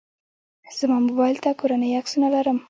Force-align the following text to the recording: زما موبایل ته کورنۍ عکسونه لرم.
زما 0.77 0.97
موبایل 1.07 1.37
ته 1.43 1.49
کورنۍ 1.61 1.91
عکسونه 1.99 2.27
لرم. 2.35 2.57